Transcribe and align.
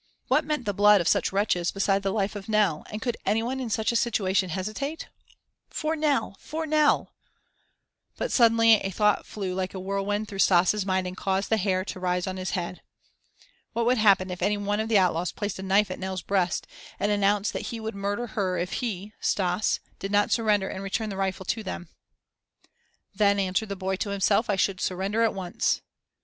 What 0.29 0.45
meant 0.45 0.65
the 0.65 0.73
blood 0.73 0.99
of 0.99 1.07
such 1.07 1.31
wretches 1.31 1.71
beside 1.71 2.01
the 2.01 2.09
life 2.09 2.35
of 2.35 2.49
Nell, 2.49 2.83
and 2.91 3.03
could 3.03 3.17
any 3.23 3.43
one 3.43 3.59
in 3.59 3.69
such 3.69 3.91
a 3.91 3.95
situation 3.95 4.49
hesitate? 4.49 5.09
"For 5.69 5.95
Nell! 5.95 6.35
For 6.39 6.65
Nell!" 6.65 7.13
But 8.17 8.31
suddenly 8.31 8.71
a 8.77 8.89
thought 8.89 9.27
flew 9.27 9.53
like 9.53 9.75
a 9.75 9.79
whirlwind 9.79 10.27
through 10.27 10.39
Stas' 10.39 10.87
mind 10.87 11.05
and 11.05 11.15
caused 11.15 11.49
the 11.51 11.57
hair 11.57 11.85
to 11.85 11.99
rise 11.99 12.25
on 12.25 12.37
his 12.37 12.57
head. 12.57 12.81
What 13.73 13.85
would 13.85 13.99
happen 13.99 14.31
if 14.31 14.41
any 14.41 14.57
one 14.57 14.79
of 14.79 14.89
the 14.89 14.97
outlaws 14.97 15.31
placed 15.31 15.59
a 15.59 15.61
knife 15.61 15.91
at 15.91 15.99
Nell's 15.99 16.23
breast, 16.23 16.65
and 16.99 17.11
announced 17.11 17.53
that 17.53 17.67
he 17.67 17.79
would 17.79 17.93
murder 17.93 18.25
her 18.25 18.57
if 18.57 18.73
he 18.81 19.13
Stas 19.21 19.81
did 19.99 20.11
not 20.11 20.31
surrender 20.31 20.67
and 20.67 20.81
return 20.81 21.09
the 21.11 21.15
rifle 21.17 21.45
to 21.45 21.61
them. 21.61 21.89
"Then," 23.13 23.37
answered 23.37 23.69
the 23.69 23.75
boy 23.75 23.97
to 23.97 24.09
himself, 24.09 24.49
"I 24.49 24.55
should 24.55 24.81
surrender 24.81 25.21
at 25.21 25.35
once." 25.35 25.83